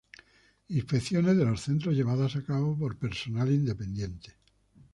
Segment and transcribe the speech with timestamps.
[0.69, 4.35] Inspecciones de los centros llevadas a cabo por personal independiente.